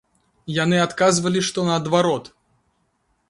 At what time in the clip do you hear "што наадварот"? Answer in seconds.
1.49-2.31